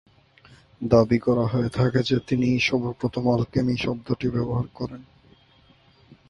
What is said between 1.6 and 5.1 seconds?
থাকে যে তিনিই সর্বপ্রথম আলকেমি শব্দটি ব্যবহার করেন।